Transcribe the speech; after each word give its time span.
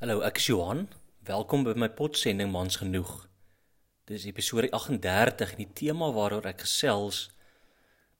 Hallo, 0.00 0.22
ek 0.24 0.38
is 0.40 0.46
Johan. 0.48 0.86
Welkom 1.28 1.60
by 1.66 1.74
my 1.76 1.90
potsending 1.92 2.48
Mans 2.48 2.78
genoeg. 2.80 3.10
Dis 4.08 4.22
episode 4.24 4.70
38 4.72 5.50
en 5.52 5.60
die 5.60 5.74
tema 5.76 6.06
waaroor 6.16 6.48
ek 6.48 6.62
gesels 6.64 7.18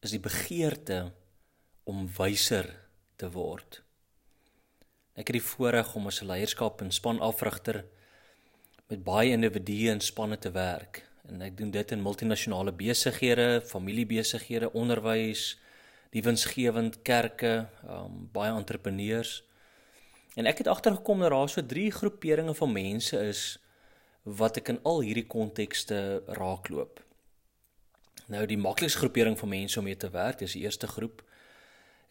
is 0.05 0.13
die 0.13 0.21
begeerte 0.21 0.99
om 1.89 2.05
wyser 2.19 2.69
te 3.17 3.33
word. 3.33 3.81
Ek 5.17 5.33
het 5.33 5.39
die 5.39 5.47
voorreg 5.55 5.97
om 5.97 6.13
as 6.13 6.21
'n 6.21 6.29
leierskap 6.29 6.85
en 6.85 6.93
spanafrigter 6.93 7.87
met 8.93 9.01
baie 9.01 9.33
individue 9.33 9.89
en 9.89 10.05
spanne 10.05 10.37
te 10.37 10.53
werk 10.53 11.07
en 11.33 11.41
ek 11.41 11.57
doen 11.57 11.71
dit 11.71 11.93
in 11.97 12.05
multinasjonale 12.05 12.77
besighede, 12.77 13.63
familiebesighede, 13.65 14.69
onderwys, 14.77 15.57
die 16.13 16.21
winsgewend 16.21 17.01
kerke, 17.03 17.71
um, 17.89 18.29
baie 18.29 18.53
entrepreneurs 18.53 19.41
En 20.35 20.47
ek 20.47 20.59
het 20.59 20.67
agtergekom 20.67 21.21
dat 21.25 21.31
daar 21.31 21.49
so 21.49 21.67
drie 21.67 21.91
groeperinge 21.91 22.55
van 22.55 22.73
mense 22.73 23.19
is 23.19 23.59
wat 24.23 24.57
ek 24.57 24.69
in 24.69 24.83
al 24.83 25.01
hierdie 25.01 25.27
kontekste 25.27 26.23
raakloop. 26.27 27.01
Nou 28.31 28.45
die 28.47 28.59
maklikste 28.59 28.99
groepering 28.99 29.39
van 29.39 29.49
mense 29.49 29.79
om 29.79 29.85
mee 29.85 29.97
te 29.97 30.11
werk, 30.11 30.39
dis 30.39 30.55
die 30.55 30.63
eerste 30.63 30.87
groep. 30.87 31.25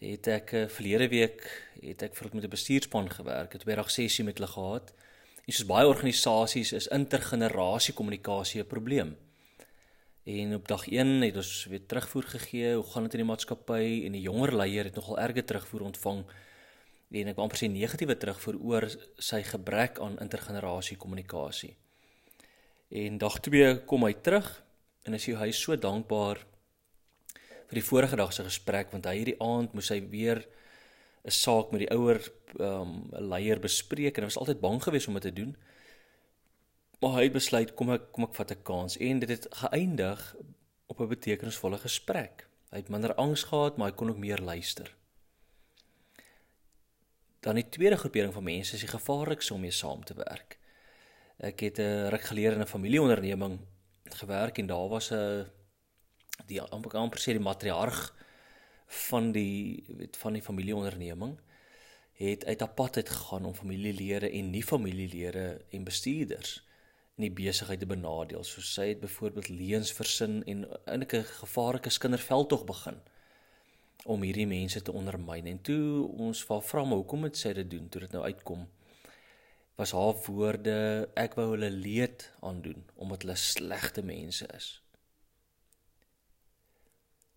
Het 0.03 0.27
ek 0.27 0.51
uh, 0.55 0.65
verlede 0.71 1.07
week 1.11 1.45
het 1.79 2.03
ek 2.03 2.15
vir 2.15 2.29
met 2.33 2.43
'n 2.43 2.55
bestuurspan 2.55 3.09
gewerk, 3.11 3.53
het 3.53 3.63
'n 3.65 3.75
dag 3.75 3.91
sessie 3.91 4.23
met 4.23 4.37
hulle 4.37 4.51
gehad. 4.51 4.93
En 5.45 5.53
soos 5.53 5.65
baie 5.65 5.87
organisasies 5.87 6.71
is 6.73 6.87
intergenerasie 6.87 7.93
kommunikasie 7.93 8.61
'n 8.61 8.67
probleem. 8.67 9.17
En 10.23 10.55
op 10.55 10.67
dag 10.67 10.87
1 10.87 11.21
het 11.21 11.35
ons 11.35 11.65
weer 11.65 11.85
terugvoer 11.85 12.23
gegee, 12.23 12.75
hoe 12.75 12.83
gaan 12.83 13.03
dit 13.03 13.13
in 13.13 13.19
die 13.19 13.27
maatskappy 13.27 14.05
en 14.05 14.11
die 14.11 14.21
jonger 14.21 14.55
leier 14.55 14.83
het 14.83 14.95
nogal 14.95 15.19
erge 15.19 15.43
terugvoer 15.43 15.81
ontvang 15.81 16.25
en 17.09 17.27
ek 17.31 17.37
wil 17.37 17.47
amper 17.47 17.57
sê 17.57 17.69
negatiewe 17.71 18.15
terugvoer 18.15 18.57
oor 18.61 18.85
sy 19.17 19.41
gebrek 19.43 19.99
aan 20.03 20.19
intergenerasie 20.21 20.97
kommunikasie. 20.97 21.73
En 22.89 23.17
dag 23.21 23.39
2 23.45 23.85
kom 23.89 24.05
hy 24.05 24.13
terug 24.13 24.47
en 25.05 25.17
as 25.17 25.25
hy 25.25 25.51
so 25.53 25.75
dankbaar 25.75 26.41
vir 27.69 27.77
die 27.77 27.85
vorige 27.85 28.17
dag 28.17 28.33
se 28.33 28.45
gesprek 28.45 28.93
want 28.93 29.05
hy 29.09 29.15
hierdie 29.19 29.39
aand 29.41 29.73
moes 29.77 29.91
hy 29.93 30.01
weer 30.09 30.45
'n 31.25 31.31
saak 31.31 31.71
met 31.71 31.85
die 31.85 31.91
ouer 31.93 32.21
um 32.59 33.09
leier 33.13 33.59
bespreek 33.59 34.17
en 34.17 34.23
hy 34.23 34.29
was 34.31 34.41
altyd 34.41 34.61
bang 34.61 34.79
geweest 34.81 35.07
om 35.07 35.13
dit 35.13 35.23
te 35.23 35.33
doen. 35.41 35.55
Maar 37.01 37.13
hy 37.17 37.23
het 37.23 37.33
besluit 37.33 37.75
kom 37.75 37.91
ek 37.91 38.11
kom 38.11 38.23
ek 38.23 38.35
vat 38.35 38.51
'n 38.51 38.63
kans 38.63 38.97
en 38.97 39.19
dit 39.19 39.29
het 39.29 39.47
geëindig 39.63 40.35
op 40.87 40.99
'n 40.99 41.13
betekenisvolle 41.15 41.77
gesprek. 41.77 42.47
Hy 42.71 42.77
het 42.77 42.89
minder 42.89 43.13
angs 43.15 43.43
gehad, 43.43 43.77
maar 43.77 43.89
hy 43.89 43.95
kon 43.95 44.09
ook 44.09 44.17
meer 44.17 44.37
luister. 44.37 44.98
Dan 47.39 47.55
die 47.55 47.69
tweede 47.69 47.97
groepering 47.97 48.33
van 48.33 48.43
mense 48.43 48.75
is 48.75 48.83
die 48.83 48.91
gevaarlikste 48.91 49.53
om 49.53 49.61
mee 49.63 49.71
saam 49.71 50.03
te 50.03 50.13
werk. 50.13 50.57
Ek 51.37 51.59
het 51.59 51.79
'n 51.79 52.09
ruk 52.11 52.21
gelede 52.21 52.55
in 52.55 52.61
'n 52.61 52.75
familieonderneming 52.75 53.59
gewerk 54.03 54.57
en 54.57 54.67
daar 54.67 54.89
was 54.89 55.11
'n 55.11 55.47
die 56.45 56.61
amper 56.61 56.97
amper 56.97 57.19
sê 57.19 57.31
die 57.35 57.39
matriarg 57.39 58.15
van 58.87 59.31
die 59.31 59.83
weet 59.87 60.17
van 60.17 60.33
die 60.33 60.41
familieonderneming 60.41 61.39
het 62.13 62.45
uit 62.45 62.61
apart 62.61 62.95
uit 62.95 63.09
gegaan 63.09 63.45
om 63.45 63.53
familielede 63.53 64.29
en 64.29 64.49
nie 64.49 64.63
familielede 64.63 65.65
en 65.69 65.83
bestuurders 65.83 66.67
in 67.15 67.23
die 67.23 67.31
besigheid 67.31 67.79
te 67.79 67.85
benadeel. 67.85 68.43
So 68.43 68.61
sy 68.61 68.87
het 68.87 68.99
byvoorbeeld 68.99 69.49
leuns 69.49 69.91
versin 69.93 70.43
en 70.43 70.65
eintlik 70.85 71.13
'n 71.13 71.23
gevaarlike 71.23 71.89
skinderveldtog 71.89 72.65
begin 72.65 72.99
om 74.05 74.21
hierdie 74.23 74.47
mense 74.47 74.81
te 74.81 74.93
ondermyn. 74.95 75.47
En 75.47 75.61
toe 75.61 76.07
ons 76.07 76.43
vra 76.47 76.59
vra 76.63 76.83
maar 76.83 77.01
hoekom 77.01 77.27
het 77.27 77.39
sy 77.39 77.53
dit 77.57 77.69
doen 77.71 77.89
toe 77.89 78.05
dit 78.05 78.15
nou 78.15 78.23
uitkom? 78.23 78.67
Was 79.79 79.95
haar 79.95 80.15
woorde 80.25 80.75
ek 81.19 81.35
wou 81.39 81.51
hulle 81.53 81.71
leed 81.71 82.29
aandoen 82.45 82.85
omdat 82.95 83.25
hulle 83.25 83.35
slegte 83.39 84.03
mense 84.03 84.47
is. 84.55 84.69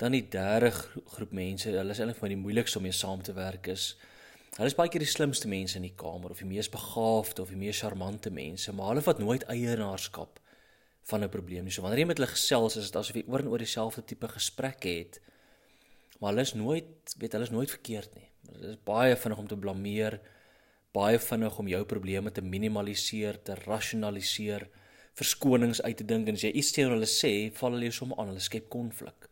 Dan 0.03 0.17
die 0.17 0.25
derde 0.29 0.73
groep 0.73 1.31
mense, 1.31 1.71
hulle 1.71 1.95
is 1.95 2.01
eintlik 2.03 2.19
van 2.19 2.33
die 2.33 2.41
moeilikste 2.41 2.81
om 2.81 2.89
mee 2.89 2.97
saam 2.97 3.21
te 3.23 3.35
werk 3.37 3.69
is. 3.71 3.93
Hulle 4.57 4.69
is 4.69 4.77
baie 4.77 4.91
keer 4.91 5.05
die 5.05 5.11
slimste 5.11 5.49
mense 5.49 5.79
in 5.79 5.87
die 5.87 5.95
kamer 5.97 6.35
of 6.35 6.43
die 6.43 6.49
mees 6.49 6.69
begaafde 6.69 7.45
of 7.45 7.53
die 7.55 7.61
mees 7.61 7.81
charmante 7.81 8.33
mense, 8.35 8.75
maar 8.75 8.91
hulle 8.91 9.05
vat 9.07 9.23
nooit 9.23 9.47
eienaarskap 9.53 10.41
van 11.11 11.23
'n 11.25 11.29
probleem 11.29 11.65
nie. 11.65 11.73
So 11.73 11.83
wanneer 11.83 12.03
jy 12.03 12.07
met 12.07 12.19
hulle 12.19 12.31
gesels, 12.31 12.77
is 12.77 12.91
dit 12.91 12.97
asof 12.97 13.17
jy 13.17 13.25
oor 13.27 13.41
en 13.41 13.49
oor 13.49 13.59
dieselfde 13.59 14.05
tipe 14.05 14.29
gesprekke 14.29 14.89
het 14.89 15.21
maar 16.23 16.31
hulle 16.31 16.47
is 16.47 16.55
nooit 16.55 17.17
weet 17.19 17.33
hulle 17.35 17.49
is 17.49 17.51
nooit 17.51 17.71
verkeerd 17.71 18.15
nie. 18.15 18.29
Dit 18.47 18.69
is 18.71 18.79
baie 18.87 19.17
vinnig 19.19 19.41
om 19.43 19.49
te 19.51 19.59
blameer, 19.59 20.21
baie 20.95 21.19
vinnig 21.19 21.59
om 21.59 21.71
jou 21.73 21.81
probleme 21.91 22.31
te 22.31 22.45
minimaliseer, 22.47 23.41
te 23.43 23.57
rasionaliseer, 23.65 24.69
verskonings 25.19 25.83
uit 25.83 25.97
te 25.99 26.07
dink 26.07 26.31
en 26.31 26.39
as 26.39 26.45
jy 26.47 26.53
iets 26.61 26.71
teenoor 26.77 26.95
hulle 26.95 27.11
sê, 27.11 27.33
val 27.59 27.75
hulle 27.75 27.91
jou 27.91 27.97
sommer 27.99 28.23
aan, 28.23 28.31
hulle 28.31 28.45
skep 28.45 28.69
konflik. 28.71 29.27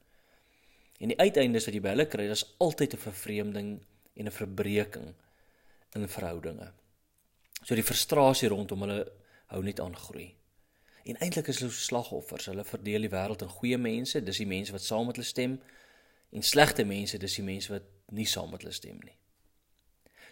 En 0.99 1.15
die 1.15 1.19
uiteinde 1.21 1.63
is 1.63 1.69
dat 1.69 1.79
jy 1.79 1.85
by 1.85 1.95
hulle 1.95 2.09
kry, 2.11 2.27
daar's 2.27 2.49
altyd 2.59 2.99
'n 2.99 3.05
vervreemding 3.07 3.71
en 4.17 4.27
'n 4.27 4.39
verbreeking 4.41 5.15
in 5.95 6.09
verhoudinge. 6.09 6.73
So 7.63 7.75
die 7.75 7.87
frustrasie 7.87 8.49
rondom 8.49 8.81
hulle 8.81 9.07
hou 9.47 9.63
net 9.63 9.81
aan 9.81 9.97
groei. 9.97 10.35
En 11.05 11.17
eintlik 11.17 11.49
is 11.49 11.61
hulle 11.61 11.73
slagoffers. 11.73 12.47
Hulle 12.47 12.65
verdeel 12.65 13.01
die 13.01 13.11
wêreld 13.11 13.43
in 13.43 13.49
goeie 13.49 13.79
mense, 13.79 14.21
dis 14.21 14.37
die 14.37 14.47
mense 14.47 14.73
wat 14.73 14.83
saam 14.83 15.07
met 15.07 15.17
hulle 15.17 15.27
stem 15.27 15.61
En 16.31 16.43
slegte 16.43 16.85
mense, 16.85 17.19
dis 17.19 17.35
die 17.35 17.45
mense 17.45 17.73
wat 17.73 17.89
nie 18.15 18.27
saam 18.27 18.51
met 18.51 18.63
hulle 18.63 18.75
stem 18.75 18.99
nie. 19.05 19.17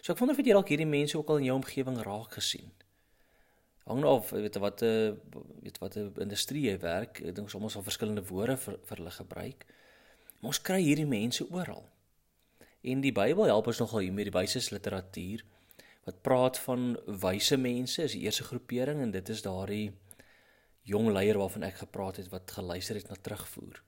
So 0.01 0.13
ek 0.13 0.21
wonder 0.21 0.35
of 0.35 0.39
jy 0.39 0.53
dalk 0.55 0.71
hierdie 0.71 0.87
mense 0.87 1.17
ook 1.17 1.29
al 1.29 1.41
in 1.41 1.49
jou 1.49 1.57
omgewing 1.59 1.99
raak 2.05 2.37
gesien. 2.39 2.71
Hang 3.89 4.03
nou 4.03 4.15
of 4.19 4.29
weet 4.31 4.55
wat 4.61 4.81
'n 4.81 4.85
eh, 4.85 5.41
weet 5.63 5.77
wat 5.79 5.97
'n 5.97 6.13
industrie 6.21 6.69
jy 6.69 6.77
werk, 6.79 7.21
ek 7.21 7.35
dink 7.35 7.49
soms 7.49 7.75
al 7.75 7.83
verskillende 7.83 8.23
woorde 8.27 8.57
vir 8.57 8.79
vir 8.83 8.97
hulle 8.97 9.11
gebruik. 9.11 9.65
Maar 10.39 10.51
ons 10.53 10.61
kry 10.61 10.81
hierdie 10.81 11.05
mense 11.05 11.43
oral. 11.51 11.89
En 12.81 13.01
die 13.01 13.11
Bybel 13.11 13.43
help 13.43 13.67
ons 13.67 13.79
nogal 13.79 13.99
hier 13.99 14.13
met 14.13 14.29
die 14.29 14.39
wyses 14.39 14.69
literatuur 14.69 15.43
wat 16.05 16.21
praat 16.21 16.57
van 16.57 16.97
wyse 17.05 17.57
mense, 17.57 18.03
is 18.03 18.11
die 18.11 18.21
eerste 18.21 18.43
groepering 18.43 19.01
en 19.01 19.11
dit 19.11 19.29
is 19.29 19.41
daardie 19.41 19.91
jong 20.81 21.11
leier 21.11 21.37
waarvan 21.37 21.63
ek 21.63 21.83
gepraat 21.83 22.15
het 22.15 22.29
wat 22.29 22.51
geluister 22.51 22.95
het 22.95 23.09
na 23.09 23.15
terugvoer. 23.15 23.83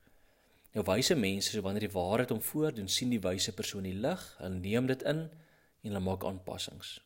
Nou 0.72 0.84
wyse 0.88 1.16
mense, 1.16 1.52
so 1.52 1.64
wanneer 1.66 1.90
die 1.90 1.92
waarheid 1.92 2.32
hom 2.32 2.42
voordoen, 2.42 2.88
sien 2.88 3.12
die 3.12 3.20
wyse 3.20 3.52
persoon 3.56 3.84
die 3.84 3.98
lig, 3.98 4.22
hulle 4.40 4.60
neem 4.60 4.88
dit 4.88 5.02
in 5.04 5.26
en 5.28 5.90
hulle 5.90 6.04
maak 6.04 6.24
aanpassings. 6.24 7.00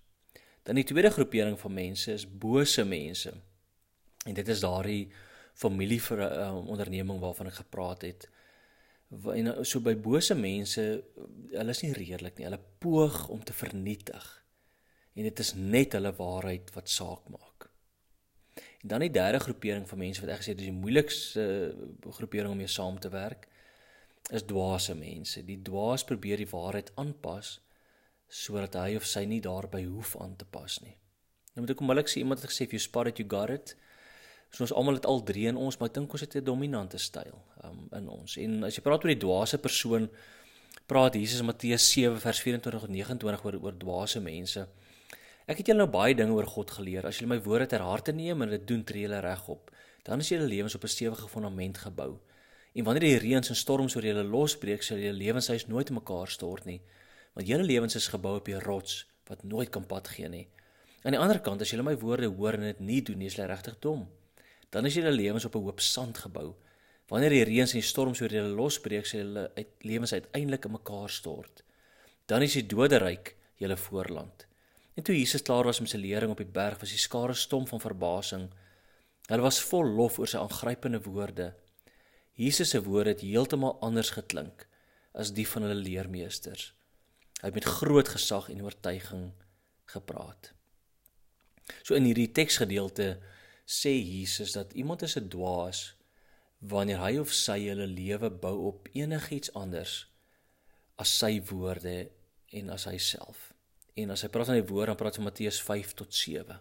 Dan 0.65 0.77
die 0.77 0.85
tweede 0.85 1.09
groepering 1.13 1.57
van 1.59 1.73
mense 1.73 2.13
is 2.13 2.25
bose 2.25 2.85
mense. 2.85 3.33
En 4.25 4.37
dit 4.37 4.47
is 4.47 4.61
daardie 4.61 5.07
familie 5.55 6.01
vir 6.01 6.21
'n 6.21 6.31
uh, 6.41 6.67
onderneming 6.67 7.19
waarvan 7.19 7.47
ek 7.47 7.61
gepraat 7.61 8.01
het. 8.01 8.29
En 9.33 9.65
so 9.65 9.79
by 9.79 9.95
bose 9.95 10.35
mense, 10.35 11.03
hulle 11.51 11.69
is 11.69 11.81
nie 11.81 11.93
redelik 11.93 12.37
nie. 12.37 12.45
Hulle 12.45 12.61
poog 12.79 13.27
om 13.29 13.43
te 13.43 13.53
vernietig. 13.53 14.45
En 15.13 15.23
dit 15.23 15.39
is 15.39 15.53
net 15.53 15.93
hulle 15.93 16.13
waarheid 16.15 16.73
wat 16.73 16.89
saak 16.89 17.29
maak. 17.29 17.69
En 18.81 18.87
dan 18.87 18.99
die 18.99 19.11
derde 19.11 19.39
groepering 19.39 19.89
van 19.89 19.97
mense 19.97 20.21
wat 20.21 20.29
ek 20.29 20.41
gesê 20.41 20.53
het 20.53 20.59
is 20.59 20.69
die 20.69 20.81
moeilikste 20.83 21.75
groepering 22.09 22.51
om 22.51 22.57
mee 22.57 22.67
saam 22.67 22.99
te 22.99 23.09
werk 23.09 23.47
is 24.31 24.45
dwaase 24.45 24.95
mense. 24.95 25.43
Die 25.45 25.61
dwaas 25.61 26.03
probeer 26.03 26.37
die 26.41 26.49
waarheid 26.49 26.91
aanpas 26.95 27.59
sodat 28.27 28.73
hy 28.79 28.95
of 28.97 29.05
sy 29.05 29.21
nie 29.29 29.41
daarby 29.41 29.83
hoef 29.85 30.15
aan 30.21 30.35
te 30.35 30.45
pas 30.49 30.79
nie. 30.81 30.95
Nou 31.53 31.63
moet 31.63 31.75
ek 31.75 31.81
onmiddellik 31.83 32.09
sê 32.11 32.21
iemand 32.23 32.41
het 32.41 32.49
gesê 32.49 32.65
if 32.65 32.73
you 32.73 32.81
spot 32.81 33.07
it 33.07 33.19
you 33.21 33.27
got 33.29 33.53
it. 33.53 33.75
So 34.51 34.65
ons 34.65 34.73
almal 34.73 34.97
het 34.97 35.05
al 35.05 35.21
drie 35.23 35.45
in 35.47 35.59
ons, 35.59 35.77
maar 35.77 35.91
ek 35.91 35.97
dink 35.99 36.11
ons 36.11 36.23
het 36.25 36.35
'n 36.35 36.43
dominante 36.43 36.97
styl 36.97 37.37
um, 37.63 37.87
in 37.93 38.09
ons. 38.09 38.37
En 38.37 38.63
as 38.63 38.75
jy 38.75 38.81
praat 38.81 39.03
oor 39.03 39.13
die 39.13 39.23
dwaase 39.23 39.57
persoon, 39.57 40.09
praat 40.87 41.15
Jesus 41.15 41.39
in 41.39 41.45
Matteus 41.45 41.85
7 41.91 42.19
vers 42.19 42.39
24 42.39 42.81
tot 42.81 42.89
29 42.89 43.45
oor 43.45 43.59
oor 43.61 43.77
dwaase 43.77 44.19
mense. 44.19 44.67
Ek 45.45 45.57
het 45.57 45.67
julle 45.67 45.83
nou 45.83 45.91
baie 45.91 46.15
dinge 46.15 46.33
oor 46.33 46.47
God 46.47 46.71
geleer. 46.71 47.05
As 47.05 47.19
julle 47.19 47.29
my 47.29 47.39
woorde 47.45 47.67
ter 47.67 47.81
harte 47.81 48.11
neem 48.11 48.41
en 48.41 48.49
dit 48.49 48.67
doen, 48.67 48.83
tree 48.83 49.05
julle 49.05 49.19
regop. 49.21 49.71
Dan 50.03 50.19
is 50.19 50.29
julle 50.29 50.47
lewens 50.47 50.75
op 50.75 50.83
'n 50.83 50.87
stewige 50.87 51.27
fondament 51.27 51.77
gebou. 51.77 52.19
En 52.75 52.83
wanneer 52.83 53.05
die 53.07 53.19
reëns 53.23 53.53
en 53.53 53.55
storms 53.55 53.95
oor 53.95 54.03
julle 54.03 54.23
losbreek, 54.27 54.83
sal 54.83 54.99
julle 54.99 55.15
lewenshuis 55.15 55.67
nooit 55.71 55.93
mekaar 55.95 56.27
stort 56.27 56.65
nie. 56.67 56.81
Want 57.35 57.47
julle 57.47 57.63
lewens 57.63 57.95
is 57.95 58.09
gebou 58.11 58.35
op 58.41 58.49
die 58.49 58.59
rots 58.59 59.05
wat 59.29 59.43
nooit 59.47 59.71
kan 59.73 59.85
pad 59.87 60.09
gee 60.11 60.27
nie. 60.29 60.43
Aan 61.05 61.15
die 61.15 61.21
ander 61.21 61.39
kant, 61.41 61.63
as 61.63 61.71
julle 61.71 61.85
my 61.87 61.95
woorde 62.01 62.27
hoor 62.27 62.57
en 62.57 62.67
dit 62.67 62.81
nie 62.83 62.99
doen 63.05 63.21
nie, 63.21 63.29
is 63.31 63.37
julle 63.37 63.47
regtig 63.47 63.79
dom. 63.81 64.03
Dan 64.75 64.89
is 64.89 64.97
julle 64.99 65.13
lewens 65.15 65.45
op 65.47 65.55
'n 65.55 65.63
hoop 65.63 65.79
sand 65.79 66.17
gebou. 66.17 66.53
Wanneer 67.07 67.29
die 67.29 67.45
reëns 67.45 67.73
en 67.73 67.79
die 67.79 67.87
storms 67.87 68.21
oor 68.21 68.33
julle 68.33 68.55
losbreek, 68.55 69.05
sal 69.05 69.19
julle 69.19 69.51
uit 69.55 69.71
lewens 69.79 70.13
uiteindelik 70.13 70.65
in 70.65 70.71
mekaar 70.71 71.09
stort. 71.09 71.63
Dan 72.25 72.41
is 72.41 72.53
die 72.53 72.65
doderyk 72.65 73.35
julle 73.55 73.77
voorland. 73.77 74.45
En 74.95 75.03
toe 75.03 75.15
Jesus 75.15 75.41
klaar 75.41 75.63
was 75.63 75.79
met 75.79 75.89
sy 75.89 75.97
lering 75.97 76.31
op 76.31 76.37
die 76.37 76.45
berg, 76.45 76.79
was 76.79 76.89
die 76.89 76.97
skare 76.97 77.33
stom 77.33 77.67
van 77.67 77.79
verbasing. 77.79 78.49
Hulle 79.27 79.41
was 79.41 79.59
vol 79.59 79.85
lof 79.85 80.19
oor 80.19 80.27
sy 80.27 80.37
aangrypende 80.37 81.01
woorde. 81.01 81.53
Jesus 82.35 82.69
se 82.69 82.83
woorde 82.83 83.09
het 83.09 83.21
heeltemal 83.23 83.77
anders 83.79 84.11
geklink 84.11 84.67
as 85.15 85.31
die 85.31 85.47
van 85.47 85.63
hulle 85.63 85.79
leermeesters. 85.79 86.73
Hy 87.39 87.47
het 87.47 87.55
met 87.55 87.67
groot 87.77 88.09
gesag 88.11 88.49
en 88.51 88.63
oortuiging 88.65 89.29
gepraat. 89.91 90.51
So 91.81 91.95
in 91.95 92.07
hierdie 92.09 92.31
teksgedeelte 92.35 93.15
sê 93.65 93.93
Jesus 93.95 94.51
dat 94.57 94.75
iemand 94.75 95.05
is 95.07 95.15
'n 95.15 95.29
dwaas 95.31 95.95
wanneer 96.59 96.99
hy 96.99 97.17
of 97.17 97.33
sy 97.33 97.59
hulle 97.67 97.87
lewe 97.87 98.29
bou 98.29 98.67
op 98.67 98.89
enigiets 98.93 99.53
anders 99.53 100.07
as 100.95 101.17
sy 101.17 101.41
woorde 101.49 102.11
en 102.51 102.69
as 102.69 102.85
hy 102.85 102.97
self. 102.97 103.53
En 103.95 104.09
as 104.09 104.21
hy 104.21 104.27
praat 104.27 104.45
van 104.45 104.59
die 104.59 104.73
woord, 104.73 104.87
dan 104.87 104.95
praat 104.95 105.15
hy 105.15 105.23
Matteus 105.23 105.61
5 105.61 105.93
tot 105.93 106.13
7. 106.13 106.59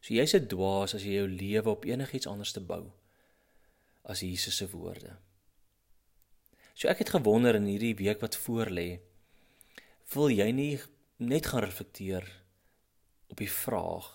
So 0.00 0.14
jy's 0.14 0.34
'n 0.34 0.46
dwaas 0.46 0.94
as 0.94 1.02
jy 1.02 1.12
jou 1.12 1.28
lewe 1.28 1.70
op 1.70 1.84
enigiets 1.84 2.26
anders 2.26 2.52
te 2.52 2.60
bou 2.60 2.92
as 4.04 4.20
Jesus 4.20 4.56
se 4.60 4.68
woorde. 4.70 5.16
So 6.74 6.90
ek 6.90 7.04
het 7.04 7.14
gewonder 7.14 7.56
in 7.56 7.68
hierdie 7.70 7.94
week 7.96 8.20
wat 8.24 8.36
voor 8.44 8.70
lê, 8.72 8.98
wil 10.12 10.32
jy 10.32 10.50
nie 10.52 10.72
net 11.22 11.48
gaan 11.48 11.64
reflekteer 11.64 12.26
op 13.30 13.38
die 13.40 13.50
vraag 13.50 14.10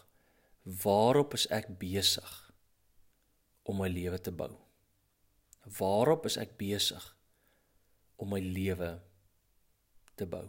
waarop 0.83 1.33
is 1.33 1.47
ek 1.49 1.71
besig 1.81 2.29
om 3.63 3.79
my 3.81 3.87
lewe 3.89 4.19
te 4.21 4.31
bou? 4.31 4.51
Waarop 5.79 6.27
is 6.29 6.37
ek 6.41 6.57
besig 6.59 7.03
om 8.19 8.29
my 8.33 8.41
lewe 8.43 8.97
te 10.19 10.27
bou? 10.29 10.45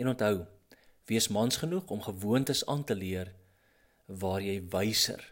En 0.00 0.10
onthou, 0.10 0.46
wees 1.10 1.28
mans 1.28 1.60
genoeg 1.60 1.90
om 1.90 2.02
gewoontes 2.02 2.64
aan 2.66 2.84
te 2.88 2.96
leer 2.96 3.34
waar 4.06 4.42
jy 4.42 4.58
wyser 4.72 5.22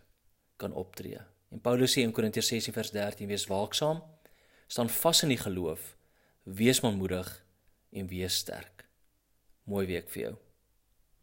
kan 0.61 0.75
optree. 0.77 1.23
En 1.53 1.61
Paulus 1.61 1.95
sê 1.95 2.05
in 2.05 2.13
Korintiërs 2.13 2.51
16 2.53 2.77
vers 2.77 2.91
13: 2.95 3.29
Wees 3.31 3.47
waaksaam, 3.49 4.03
staan 4.67 4.91
vas 4.93 5.23
in 5.25 5.33
die 5.33 5.41
geloof, 5.41 5.95
wees 6.43 6.83
manmoedig 6.85 7.31
en 7.91 8.11
wees 8.11 8.43
sterk. 8.45 8.85
Mooi 9.65 9.87
week 9.87 10.13
vir 10.13 10.23
jou. 10.23 10.37